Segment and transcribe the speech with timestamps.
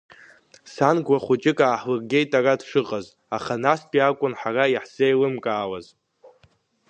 [0.73, 3.07] Сан гәра хәыҷык ааҳлыргеит ара дшыҟаз,
[3.37, 5.87] аха настәи акәын ҳара иаҳзеилымкаауаз.